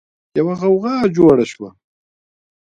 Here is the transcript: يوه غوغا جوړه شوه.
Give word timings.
يوه 0.37 0.53
غوغا 0.61 0.95
جوړه 1.15 1.45
شوه. 1.51 1.69